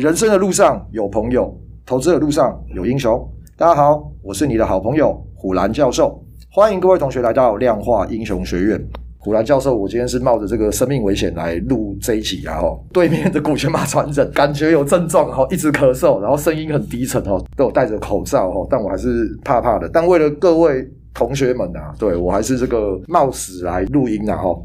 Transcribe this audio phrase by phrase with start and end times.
[0.00, 3.22] 人生的路上有朋友，投资的路上有英雄。
[3.54, 6.18] 大家好，我是你的好朋友虎兰教授，
[6.50, 8.82] 欢迎各位同学来到量化英雄学院。
[9.18, 12.62] 虎兰教授，我今天是冒着这个生命危险来录这一集啊！
[12.62, 19.86] 吼，对面的股权马传人 感觉有症状哈，一直咳嗽，然后声音很低沉哈，都有戴着口罩哈，但我还是怕怕的。
[19.92, 20.82] 但为了各位
[21.12, 24.38] 同学们啊，对我还是这个冒死来录音啊！
[24.38, 24.58] 哈。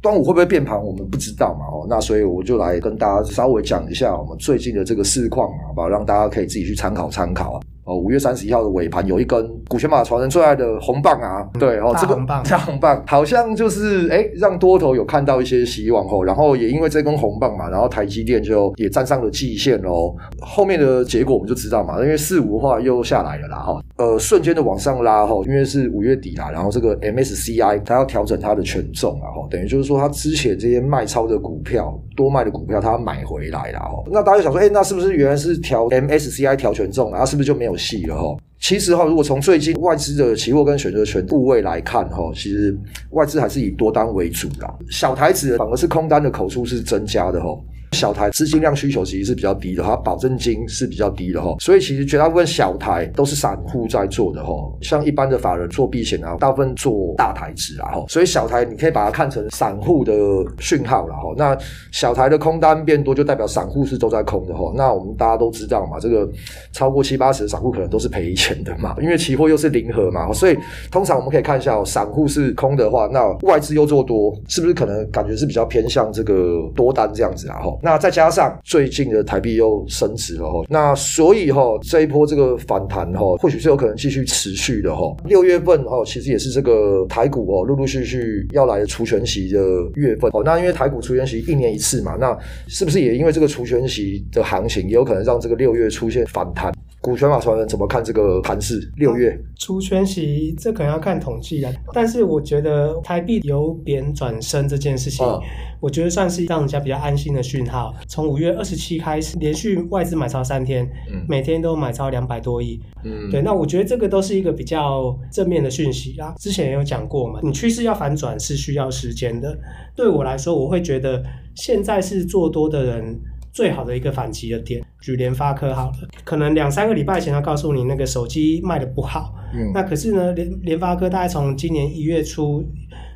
[0.00, 0.80] 端午会不会变盘？
[0.80, 5.88] 我们不知道嘛，哦，那所以我就来跟大家稍微讲一下我们最近的这个市况，好不好？
[5.88, 7.60] 让大家可以自己去参考参考啊。
[7.88, 13.02] 哦，五月三十一号的尾盘有一根股权马传人最爱的红棒啊，对哦，这个大红棒。
[13.08, 37.24] 好像就是哎，让多头有看到一些希望哦，然后也因为这根红棒嘛，然后台积电就也站上了季线喽，后面的结果我们就知道嘛，因为四五的话又下来了啦哈，呃，瞬间的往上拉哈，因为是五月底啦，然后这个 MSCI 它要调整它的权重啊哈，等于就是说它之前这些卖超的股票、多卖的股票，他要买回来了哦，那大家想说，哎，那是不是原来是调 MSCI 调权重啊？
[37.24, 37.76] 是不是就没有？
[37.78, 38.36] 戏了哈，
[38.68, 42.78] 其实哈，如果从最近外资的期货跟选择权部位来看哈，其实
[43.12, 47.58] 外资还是以多单为主啦，小台子反而是空单的口数是增加的哈。
[47.92, 54.52] 小台资金量需求其实是比较低的，它保证金是比较低的哈，所以其实绝大部分小台都是散户在做的哈，
[54.82, 60.12] 像一般的法人做避险啊，大部分做大台子啊哈，所以小台你可以把它看成散户的
[60.58, 61.34] 讯号了哈。
[61.34, 61.56] 那
[61.90, 64.70] 小台的空单变多，就代表散户是都在空的哈。
[64.76, 66.28] 那我们大家都知道嘛，这个
[66.72, 70.56] 超过七八十的散户可能都是赔钱的嘛，因为期货又是零和嘛，所以
[70.90, 77.78] 通常我们可以看一下，散户是空的话，那外资又做多，是不是可能感觉是比较偏向这个多单这样子啊哈？
[77.82, 85.14] 那再加上最近的台币又升值了哈，那所以哈这一波这个反弹哈，或许是有可能继续持续的哈。
[85.24, 89.60] 六月份哈，其实也是这个台股哦陆陆续续要来的除权息的
[89.94, 90.42] 月份哦。
[90.44, 96.72] 那因为台股除权息一年一次嘛，那是不是也因为这个除权息的行情，也有可能让这个六月出现反弹？
[97.00, 98.80] 股权法传人怎么看这个盘势？
[98.96, 101.72] 六月除权息，这可能要看统计啊。
[101.92, 105.38] 但是我觉得台币由贬转升这件事情，啊、
[105.80, 107.94] 我觉得算是让人家比较安心的讯号。
[108.08, 112.80] 从五月二十七开始，连续外资买超三天，嗯、每天都买超两百多亿。
[113.04, 116.34] 嗯，对，那我觉得这个都是一个比较正面的讯息啊。
[116.36, 119.56] 之前也有讲过嘛，你趋势要反转是需要时间的。
[119.94, 121.22] 对我来说，我会觉得
[121.54, 123.20] 现在是做多的人。
[123.58, 132.64] 最好的一个反击的点，举联发科好了，可能两三个礼拜前他告诉你那个手机卖的不好，嗯，那可是呢，联联发科大概从今年一月初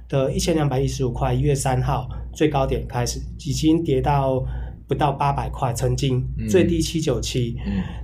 [0.08, 4.44] 的一千两百一十五块，一月三号最高点开始，已经跌到
[4.88, 6.20] 不到八百块，曾经
[6.50, 7.56] 最低七九七，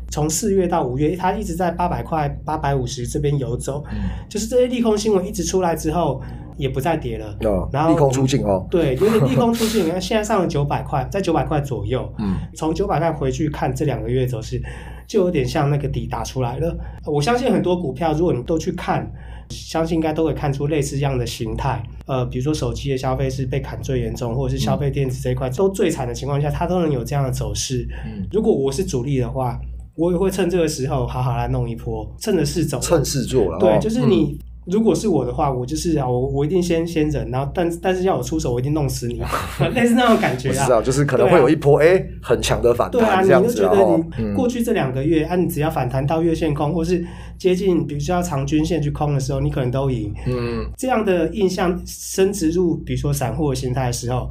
[0.09, 6.23] 从四月到五月，它一直在八百块、八百五十这边游走，嗯，就是这些利空新闻一直出来之后。
[6.59, 9.87] 也不再跌了，哦、然后利空出尽哦，对，有点利空出尽。
[9.87, 14.61] 你看现在上了九百块，在九百块左右，嗯，从九百块回去看这两个月走势，
[15.07, 16.77] 就有点像那个底打出来了。
[17.07, 19.09] 我相信很多股票，如果你都去看，
[19.49, 21.81] 相信应该都会看出类似这样的形态。
[22.07, 27.89] 呃，比如说手机的消费是被砍最严重，或者是消费电子这一块、嗯、都最惨的情况下，它都能有这样的走势。
[28.05, 29.61] 嗯，如果我是主力的话，
[29.95, 33.59] 我也会趁这个时候好好来弄一波，趁着势走，趁势做了。
[33.61, 34.37] 对，就是你。
[34.69, 39.23] 嗯如果是我的话，我就是啊，我我一定先先忍，然后但但是要我出手，我一定弄死你，
[39.75, 40.67] 类似那种感觉啊。
[40.67, 43.01] 是啊，就是可能会有一波哎、啊欸、很强的反弹。
[43.01, 47.03] 对啊，你就觉得你过去这两个月、嗯、啊，你只要反弹到月线空，或是
[47.39, 50.13] 接近比如说要长均线去空的时候，你可能都赢。
[50.27, 54.31] 嗯，这样的印象升植入，比如说散户的心态的时候，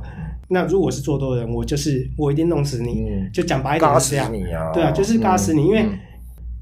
[0.50, 4.32] 那如果是做多的人，我就是我一定弄死你，嗯、就讲白一点是这样。
[4.32, 4.72] 你啊！
[4.72, 6.00] 对啊，就是嘎死你，嗯、因为、嗯、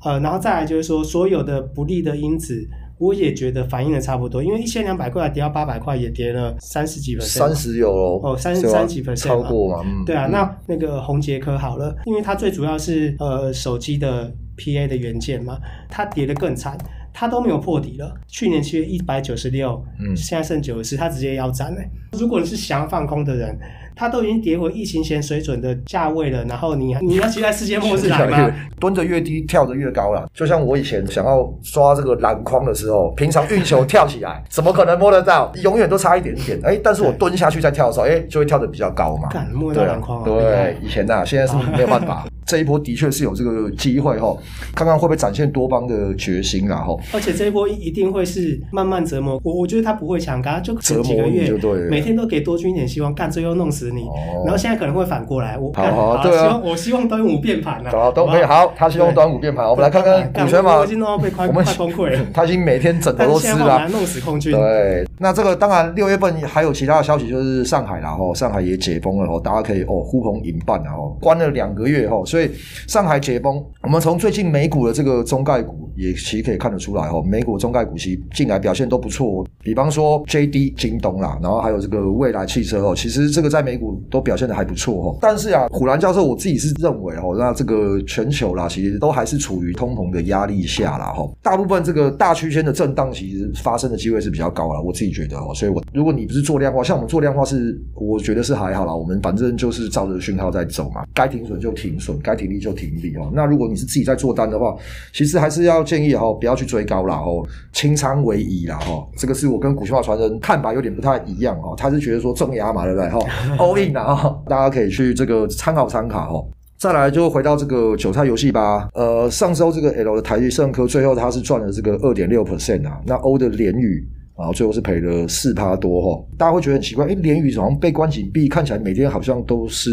[0.06, 2.66] 呃，然后再来就是说所有的不利的因子。
[2.98, 7.26] 我也觉得反应的差不多，因为一千两百块跌到八百块，也跌了三十几分。
[7.26, 7.92] 三十有
[8.24, 9.84] 哦，三十三几分超过嘛？
[9.86, 16.78] 嗯、对啊，嗯、那那个红杰科好了，因为它最主要是呃手机的 PA 的元件嘛，它跌得更惨，
[17.14, 18.16] 它都没有破底了。
[18.28, 21.82] 去年七月一百九十六，嗯，现在剩九十，它直接腰斩了。
[22.14, 23.58] 如果你是想要放空的人。
[23.96, 28.52] 它都已经跌回疫情前水准的价位了，然后你你要期待世界末日来吗？
[28.80, 30.30] 蹲着越低，跳得越高了。
[30.34, 35.52] 就像我以前想要刷这个篮筐的时候，平常运球跳起来，怎么可能摸得到？
[35.64, 36.60] 永远都差一点点。
[36.64, 39.30] 哎，但是我蹲下去再跳的时候，哎，就会跳得比较高嘛。
[39.30, 40.24] 敢摸到篮筐？
[40.24, 42.26] 对，以前呐、啊，现在是没有办法。
[42.46, 44.38] 这一波的确是有这个机会哈，
[44.76, 46.96] 看看会不会展现多方的决心啊哈。
[47.12, 51.52] 而且这一波一定会是慢慢折磨我，我觉得他不会强，刚刚就折磨几个月，
[51.90, 53.85] 每天都给多军一点希望，干最后弄死。
[53.86, 54.08] 死你。
[54.44, 57.92] 然后现在可能会反过来，我好好对啊，我希望端午变盘了。
[57.92, 60.78] 好，都可以好，他希望端午变盘，我们来看看股权嘛。
[60.80, 64.52] 我已经弄到被快快崩溃了， 他已经每天枕头都湿了，弄死空军。
[64.52, 72.50] 对，那这个当然六月份还有其他的消息，就是上海啦，吼，上海也解封了，哦，大家可以哦呼朋引伴，然后关了两个月，哦，所以
[72.88, 85.18] 上海解封，我们从最近美股的这个中概股也其实可以看得出来，哦，美股中概股其实近来表现都不错，比方说 JD 京东啦，然后还有这个蔚来汽车哦，其实这个在美股都表现的还不错，哦。
[85.22, 103.32] 但是啊，虎兰教授我自己是认为，哦，那这个全球啦，其实都还是处于通膨的压力下啦，哈，大部分这个大区间的震荡其实发生的机会是比较高啦，我自己觉得哦，所以我如果你不是做量化，像我们做量化是，我觉得是还好啦，我们反正就是照着讯号在走嘛，该停损就停损，该停利就停利哦。
[103.34, 104.76] 那如果你是自己在做单的话，
[105.14, 113.10] 其实还是要建议哈，不要去追高啦，哦，清仓为宜啦，哈，这个是我跟股讯化传人看法有点不太一样哦，他是觉得说重压嘛，对不对？
[113.10, 113.20] 哈
[113.66, 116.48] ，all in 啦，哈，大家可以去这个参考参考哦。
[116.78, 118.88] 再来就回到这个韭菜游戏吧。
[118.94, 123.00] 呃，上周这个 L 的台胜科最后它是赚了这个二点六 percent 啊。
[123.06, 126.26] 那 O 的联宇啊，最后是赔了四趴多哈。
[126.38, 129.92] 大家会觉得很奇怪，诶，联宇好像被关紧闭，看起来每天好像都是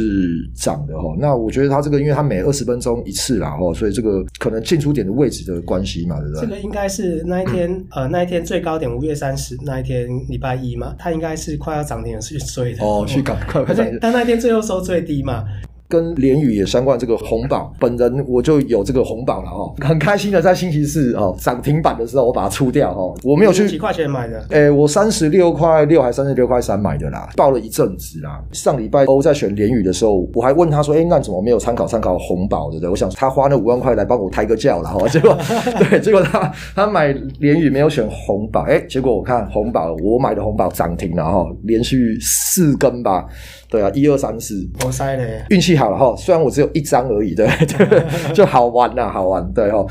[0.54, 1.14] 涨的哈。
[1.18, 6.40] 那我觉得它这个，因为它每二十分钟一次啦哈，所以这个可能进出点的位置的关系嘛，对不对？
[6.40, 13.86] 这个应该是那一天呃那一天最高点五月三十那一天礼拜一嘛，它应该是快要涨停的去追的哦，去赶快快涨。
[14.00, 15.44] 但那天最后收最低嘛。
[15.92, 28.42] 跟联宇也相关这个红宝，本人我就有这个红宝了哈， 很开心的在星期四哦涨停板的时候我把它出掉哈，我没有去几块钱买的，诶、欸、我三十六块六还三十六块三买的啦，抱了一阵子啦。
[28.52, 32.80] 上礼拜欧在选联宇的时候，我还问他说，诶、欸、那怎么没有参考参考红宝的？
[32.80, 35.36] 对，我想他花那五万块来帮我抬个轿了哈， 结果
[35.78, 43.26] 对，结果他他买联宇没有选红宝，诶、欸、结果我看红宝，我买的红宝涨停了哈，连续四根吧。
[43.72, 46.14] 对啊，一二三四，我塞嘞，运气好了哈。
[46.14, 48.02] 虽然我只有一张而已，对对，
[48.34, 49.50] 就好玩呐，好玩。
[49.54, 49.82] 对哈，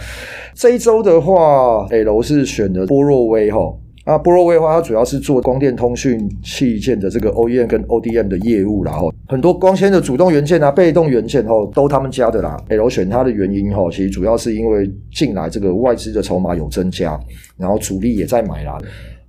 [0.53, 3.59] 这一周的话，L 是选的波若威哈。
[4.03, 9.07] 啊，波若威的话，它主要是做光电通讯器件的这个 OEM 跟 ODM 的业务啦哈。
[9.27, 12.55] 很多光纤的主动元件啊、被动元件哈，都他们家的啦。
[12.69, 17.19] L 选它的原因哈，其实主要是因为近来这个外资的筹码有增加，
[17.57, 18.77] 然后主力也在买啦。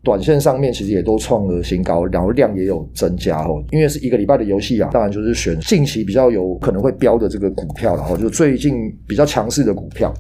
[0.05, 3.63] 短线上面其实也都创了新高，然后量也有增加哦。
[3.71, 8.75] 因为是一个礼拜的游戏啊，当然就是选近期比较有可能会标的这个股票，然后就最近
[9.07, 10.13] 比较强势的股票。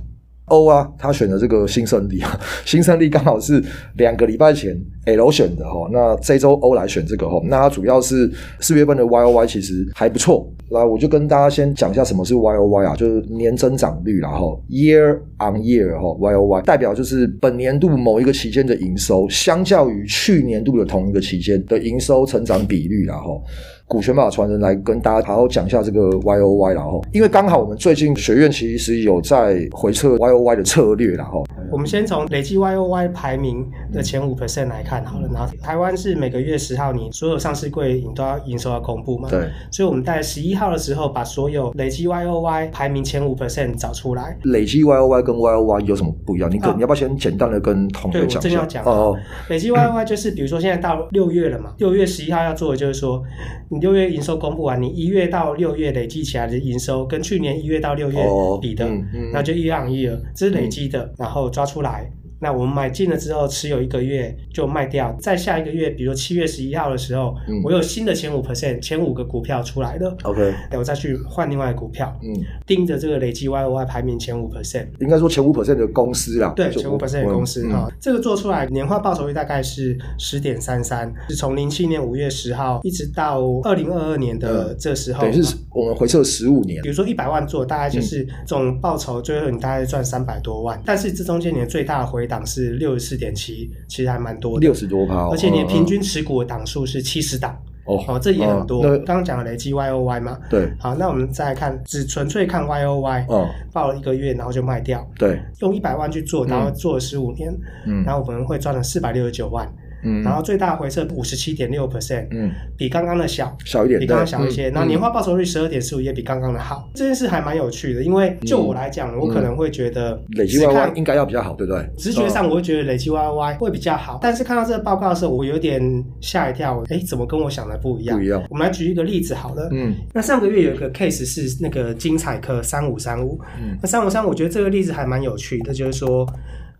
[0.46, 3.62] 欧啊，他选的这个新胜利啊，新胜利刚好是
[3.96, 16.44] 两个礼拜前 L 选的哈，那这周欧来选这个哈，那它主要是四月份的 Y O Y 其实还不错，来我就跟大家先讲一下什么是 Y O Y 啊，就是年增长率然后 Year on Year 哈，Y O
[16.44, 23.42] Y 代表就是本年度某一个期间的营收，相较于去年度的同一个期间的营收成长比率然后。
[23.88, 42.26] 股权法传人来跟大家好好讲一下这个 Y O Y 然后，因为刚好我们最近学院其实有在回测 Y O Y 的策略然后，我们先从累计 Y O Y 排名的前五 percent 来看好了，然后台湾是每个月十号你所有上市柜你都要营收要公布嘛，对，所以我们在十一号的时候把所有累计 Y
[42.26, 44.36] O Y 排名前五 percent 找出来。
[44.44, 46.50] 累计 Y O Y 跟 Y O Y 有什么不一样？
[46.50, 48.40] 你可、啊、你要不要先简单的跟同学讲一下？
[48.40, 49.16] 对，我正要讲哦。
[49.48, 53.22] 累计 Y O Y 就是比如说现在到六月了嘛，六月十一号要做的就是说
[53.68, 53.82] 你。
[53.82, 58.16] 六月营收公布完，你一月到六月累计起来的营收跟去年一月到六月
[58.60, 62.08] 比的，哦嗯嗯、那就一样一样，这是累积的，嗯、然后抓出来。
[62.42, 72.34] 那我们买进了之后，持有一个月就卖掉，在下一个月，比如七月十一号的时候，嗯、我有新的前五 percent，前五个股票出来了，OK，那我再去换另外股票，嗯，
[72.66, 98.82] 盯着这个累计 Y O Y 排名前五 percent，应该说前五 percent 的公司啦，对，前五 percent 的公司啊，嗯、这个做出来年化报酬率大概是十点三三，是从零七年五月十号一直到二零二二年的这时候，等于是我们回测十五年，比如说一百万做，大概就是总报酬最后你大概赚三百多万，但是这中间你的最大的回档是六十四点七，其实还蛮多的，六十多趴，而且你的平均持股的档数是七十档，哦，这也很多。
[99.00, 107.54] 刚刚讲的累积 Y O Y 嘛，对，好，那我们再来看，只纯粹看 Y O Y，哦，报了一个月然后就卖掉，对，用一百万去做，然后做了十五年，
[107.86, 109.70] 嗯，然后我们会赚了四百六十九万。
[110.02, 114.70] 嗯，然后最大回撤五十七点六 percent，嗯，比刚刚的小，小一点，比刚刚小一些。
[114.70, 116.88] 然后年化报酬率十二点四五也比刚刚的好。
[116.94, 121.88] 这件事还蛮有趣的，因为就我来讲，我可能会觉得累积 YY 应该要比较好，对不对？
[121.96, 125.80] 直觉上我会觉得累积 YY 会比较好，但是看到这个报告的时候，我有点
[126.20, 126.82] 吓一跳。
[126.88, 128.18] 哎，怎么跟我想的不一样？
[128.18, 128.42] 不一样。
[128.50, 136.26] 我们来举一个例子好了，嗯，那上个月有一个 case 是那个精彩科三五三五，嗯，那三五三五，我觉得这个例子还蛮有趣的，就是说。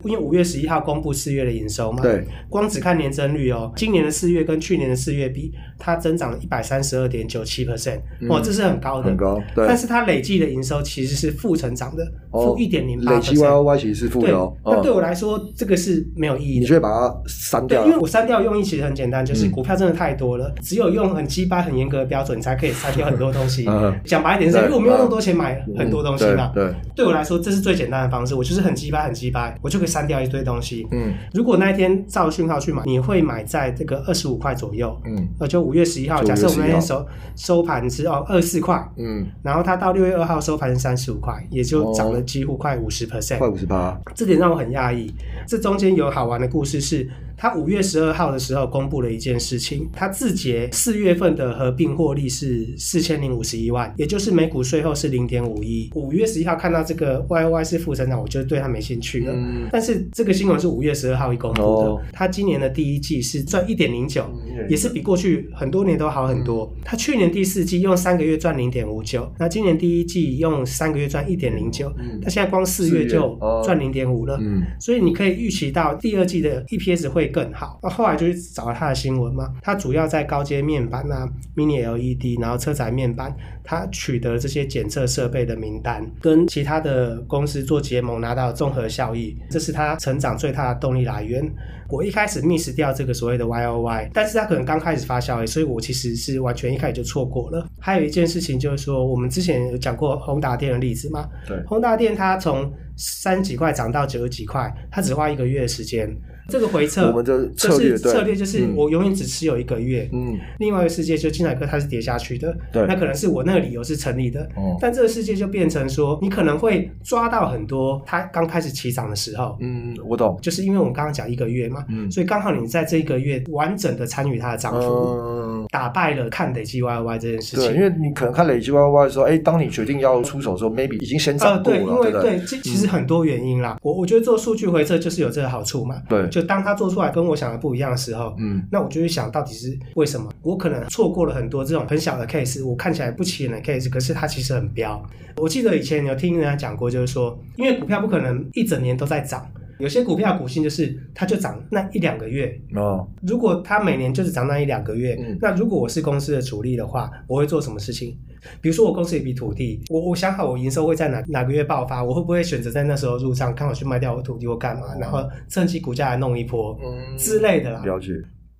[0.04, 7.98] 因为五月十一号公布四月的营收嘛，对，光只看年增率哦，今年的四月跟去年的四月比，它增长了一百三十二点九七 percent，
[8.28, 9.42] 哇，这是很高的，很高。
[9.52, 13.12] 对，但是它累计的营收其实是负成长的，负一点零八。
[13.14, 14.54] 累计 Y O Y 其实是负的哦。
[14.64, 16.60] 那对我来说，这个是没有意义的。
[16.60, 17.84] 你就会把它删掉？
[17.84, 23.66] 因为我删掉用意其实很简单，就是股票真的太多了，只有用很鸡巴、很严格的标准，你才可以删掉很多东西。
[24.06, 26.52] 讲白一点是，因为我没有那么多钱买很多东西嘛。
[26.54, 28.36] 对，对我来说，这是最简单的方式。
[28.36, 30.86] 我就是很鸡巴、很鸡巴，我就可以删掉一堆东西。
[30.92, 34.96] 嗯，如果那一天照讯号去买，你会买在这个二十五块左右。
[35.04, 38.87] 嗯，呃，就五月十一号，假设我们那天收收盘是哦二十四块。
[38.97, 43.99] 嗯，然后它到六月二号收盘是三十五块，也就涨了几乎快五十 percent，快五十八。
[44.14, 45.11] 这点让我很讶异。
[45.47, 47.09] 这中间有好玩的故事是。
[47.42, 55.90] 他五月十二号的时候公布了一件事情，他字节四月份的合并获利是四千零五十一万，也就是每股税后是零点五一。
[55.96, 59.32] 五月十一号看到这个 Y O Y 是负增长，我就对他没兴趣了。
[59.34, 64.25] 嗯、但是这个新闻是五月十二号一公布的，哦、他今年的第一季是赚一点零九，
[64.68, 66.72] 也是比过去很多年都好很多。
[66.84, 74.38] 他去年第四季用三个月赚零点五九，那今年第一季用三个月赚一点零九，他现在光四月就赚零点五了。
[74.40, 79.52] 嗯、所以你可以预期到第二季的 E P S 会更好，那后来就去找了他的新闻嘛。
[79.62, 83.34] 他主要在高阶面板啊，Mini LED，然后车载面板，
[83.64, 91.42] 他取得这些检测设备的名单，跟其他的公司做结盟，拿到综合效益，这是他成长最大的动力来源。
[91.88, 97.66] 我一开始 miss 掉这个所谓的 Y O Y，但是他可能刚开始发酵，所以我其实是完全一开始就错过了。
[97.78, 101.28] 还有一件事情就是说，我们之前有讲过宏达电的例子嘛？
[101.46, 106.08] 对，宏达电它从三十几块涨到九十几块，它只花一个月的时间。
[106.49, 110.08] 这个回撤，我们的策略就是策略就是我永远只持有一个月。
[110.12, 114.42] 嗯，另外一个世界就金彩科它是跌下去的，对，那可能是我那个理由是成立的。
[114.56, 119.56] 哦，但这个世界就变成说，你可能会抓到很多它刚开始起涨的时候。
[119.61, 124.88] 嗯，我懂，就是因为我们刚刚讲一个月嘛，嗯，所以刚好你在这一个月完整的参与它的涨幅。
[124.88, 125.66] 嗯。
[125.70, 133.78] 打败了看累计 Y Y 这件事情，对，因为你可能看累计 Y Y 的时候，哎，当你决定要出手的时候，maybe 已经先涨过了，对，因为对，这其实很多原因啦。
[133.80, 140.28] 我我觉得做数据回撤就是有这个好处嘛，对，就当他做出来跟我想的不一样的时候，嗯，那我就会想到底是为什么？
[140.42, 145.00] 我可能错过了很多这种很小的 case，我看起来不起眼的 case，可是它其实很彪。
[145.36, 149.46] 我记得以前有听人家讲过，就是说，因为股票不可能一整年都在涨。
[149.82, 153.04] 有些股票股性就是它就涨那一两个月哦。
[153.26, 158.16] 如果它每年就是涨那一两个月，嗯，那如果我是公司的主力的话，我会做什么事情？
[158.60, 167.82] 比如说我公司有一笔土地，我我想好我营收会在哪哪个月爆发，我会不会选择在那时候入账，刚好去卖掉我土地或干嘛，然后趁机股价来弄一波，嗯之类的啦。
[167.84, 168.12] 了解。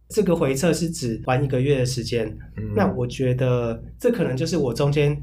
[0.09, 2.27] 这个回撤是指玩一个月的时间，
[2.57, 5.17] 嗯，那我觉得这可能就是我中间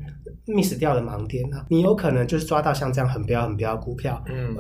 [0.47, 1.65] miss 掉的盲点了。
[1.69, 4.55] 你有可能就是抓到像这样很标很标的股票，嗯。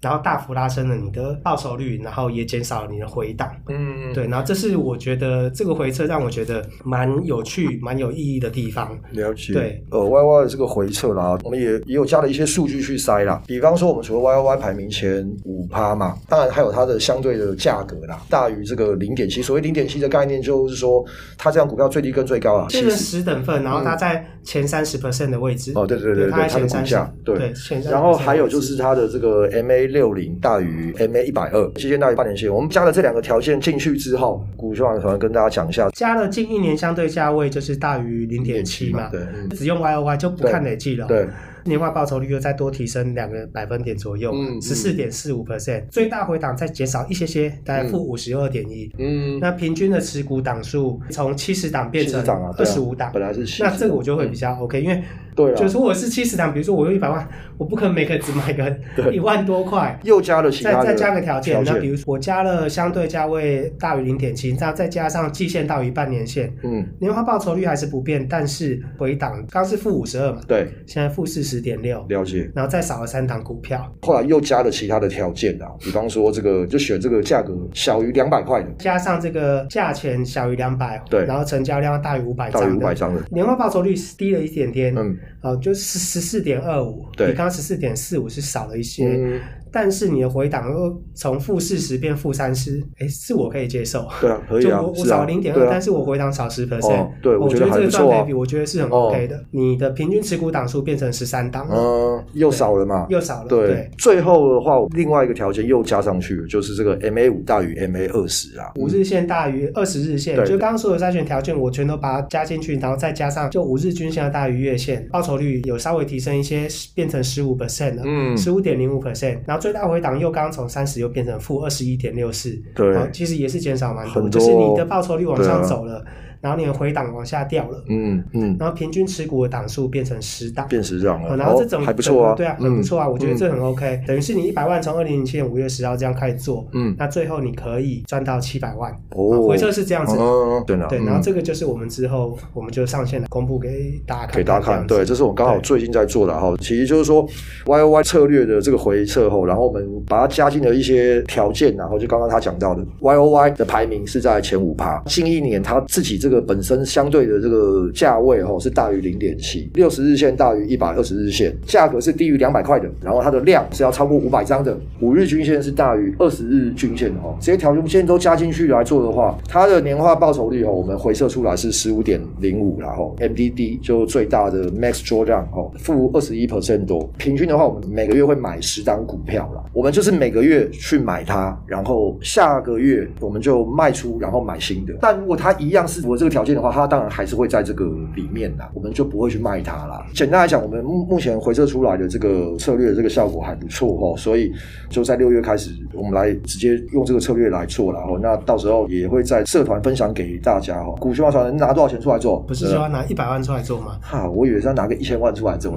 [0.00, 3.50] 然后大幅拉升了你的报酬率，然后也减少了你的回档。
[3.68, 8.98] 嗯，对，然后这是我觉得这个回撤让我觉得蛮有趣、蛮有意义的地方。
[9.10, 9.52] 了解。
[9.52, 13.42] 对，呃，Y Y 的这个回撤啦，我们也也有加了一些数据去筛啦。
[13.46, 19.42] 比方说，我们除了 Y Y 排名前五趴嘛，当然还有它的相对的价格啦，大于这个零点七。
[19.42, 21.04] 所谓零点七的概念，就是说
[21.36, 25.72] 它这样股票最低跟最高啊，这个十等份，然后它在前三十 percent 的位置。
[25.74, 27.12] 哦，对对对对，它的股价。
[27.22, 27.92] 对，前三。
[27.92, 29.89] 然后还有就是它的这个 M A。
[29.90, 32.52] 六零大于 MA 一百二，期间大于半年线。
[32.52, 39.20] 我们加了这两个条件进去之后，股市网可能跟大家讲一下，加了近一年相对价位就是大于零点七嘛，对，
[39.56, 41.24] 只用 Y O Y 就不看累计了，对。
[41.24, 41.28] 对
[41.64, 48.90] 年化报酬率又再多提升两个百分点左右，十四点四五 percent，最大回档再减少一些些，大概负五十二点一。
[48.98, 52.24] 嗯，那平均的持股档数从七十档变成
[52.56, 55.02] 二十五档，本来是那这个我就会比较 OK，因为
[55.34, 57.26] 对，就是我是七十档，比如说我有一百万，
[57.56, 58.78] 我不可能每个只买个
[59.12, 89.06] 一万多块，又加了其他再再加个条件，那比如说我加了相对价位大于零点七，再再加上季线大于半年线，嗯，年化报酬率还是不变，但是回档刚是负五十二嘛，对，现在负四十点六，了解，然后再少了三档股票，后来又加了其他的条件啊，比方说这个就选这个价格小于两百块的，加上这个价钱小于两百，对，然后成交量大于五百张，大于五百张的，年化报酬率低了一点点，嗯，好，就是十四点二五，比刚刚十四点四五是少了一些。
[89.06, 89.40] 嗯
[89.72, 94.06] 但是你的回档又从负四十变负三十，哎，是我可以接受。
[94.20, 94.80] 对啊，可以啊。
[94.80, 97.08] 就我我少零点二，但是我回档少十 percent。
[97.22, 99.44] 对，我觉得这个赚赔比我觉得是很 OK 的。
[99.50, 103.06] 你的平均持股档数变成十三档，嗯，又少了嘛？
[103.08, 103.48] 又少了。
[103.48, 110.36] 对，最后的话，另外一个条件又加上去，就是这个 MA 五大于 MA 二十啊，五日线大于二十日线。
[110.44, 119.59] 就刚刚说的筛选条件，我全都把它加进去，然后再加上就五日均线大于月线，报酬率有稍微提升一些，变成十五 percent 了，嗯，十五点零五 percent，然后。
[119.60, 126.04] 最大回档又刚从三十又变成负二十一点六四，对，其实也是减少蛮多，多就是你的报酬率往上走了。
[126.40, 147.26] 然后你的回档往下掉了，嗯嗯，然后平均持股的档数变成十档，变十档了，然后这种还不错啊，对啊，很不错啊，我觉得这很 OK，等于是你一百万从二零零七年五月十号这样开始做，嗯，那最后你可以赚到七百万，哦，回撤是这样子，嗯，对然后这个就是我们之后我们就上线了公布给大家看，给大家看，对，这是我刚好最近在做的哈，其实就是说
[147.66, 190.04] Y O Y 策略的这个回撤后，然后我们把它加进了一些条件，然后就刚刚他讲到的 Y O Y 的排名是在前五趴，近一年他自己这这个本身相对的这个价位哈是大于零点七，六十日线大于一百二十日线，价格是低于两百块的，然后它的量是要超过五百张的，五日均线是大于二十日均线的哈，这些条件都加进去来做的话，它的年化报酬率哈，我们回测出来是十五点零五，然后 MDD 就最大的 Max Drawdown 哈，负二十一 percent 多，平均的话，我们每个月会买十张股票啦，我们就是每个月去买它，然后下个月我们就卖出，然后买新的，但如果它一样是我这个条件的话，它当然还是会在这个里面的，我们就不会去卖它啦。
[190.12, 194.52] 简单来讲，我们目目前回测出来的这个策略的这个效果还不错哦，所以
[194.90, 200.94] 就在六月开始，我们来直接用这个策略来做，然后那到时候也会在社团分享给大家哈。
[201.00, 202.38] 股权法拿多少钱出来做？
[202.40, 203.96] 不是说要拿一百万出来做吗？
[204.02, 205.74] 哈，我以为是要拿个一千万出来做。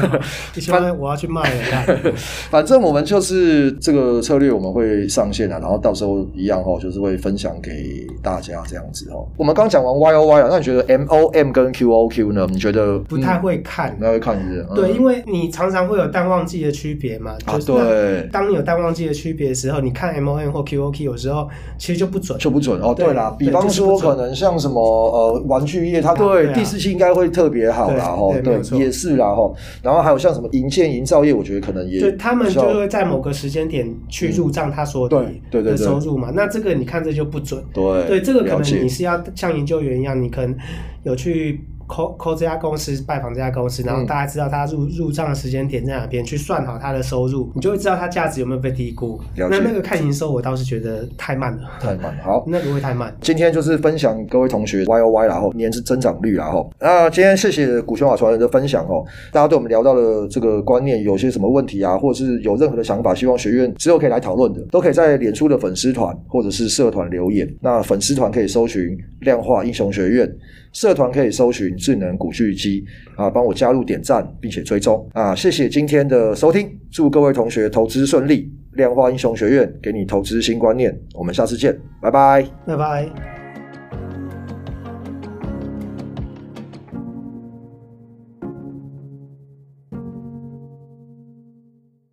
[0.54, 2.12] 一千万我要去卖了。
[2.50, 9.26] 反 正我们就是这个策略，我们会上线啊，然后到时候一样哈，就是会分享给大家这样子哦。
[9.38, 12.46] 我们刚讲完 Y O Y 啊，那你觉得 M O M 跟 Q O Q 呢？
[12.50, 14.36] 你觉得不太会看，不太会看？
[14.74, 17.32] 对，因为你常常会有淡旺季的区别嘛。
[17.44, 18.28] 啊，对。
[18.32, 22.94] 当你有淡旺季的区别的时候，你看 M O M 或 Q O Q 有时候其实就不准，就不准哦。
[22.94, 28.34] 对啦，比方说可能像什么呃玩具业，它对第四期应该会特别好啦哈。
[28.42, 29.52] 对，也是啦哈。
[29.82, 35.16] 然后还有像什么营建营造业，我觉得可能也，对，他们就会在某个时间点去入账，他说的
[35.50, 36.30] 对对的收入嘛。
[36.34, 37.62] 那这个你看这就不准。
[37.72, 40.56] 对对，这个可能你是要像研究员一样，你可能。
[41.04, 49.20] 有去 call call 这家公司，拜访这家公司，然后大家知道他入入账的时间点在哪边，去算好他的收入，你就会知道他价值有没有被低估。
[49.34, 52.22] 那那个看营收，我倒是觉得太慢了，太慢了。
[52.22, 53.14] 好，那个会太慢。
[53.20, 67.48] 今天就是分享各位同学 Y O Y 然后年增长率然后，那今天谢谢股权法传人的分享哦，大家对我们聊到的这个观念有些什么问题啊，或者是有任何的想法，希望学院之后可以来讨论的，都可以在脸书的粉丝团或者是社团留言。
[67.60, 70.30] 那粉丝团可以搜寻量化英雄学院。
[70.72, 72.84] 社团可以搜寻智能古巨基
[73.16, 75.08] 啊，帮我加入点赞并且追踪。
[75.12, 83.35] 啊，谢谢今天的收听，祝各位同学投资顺利，量化英雄学院给你投资新观念，我们下次见，拜拜，拜拜。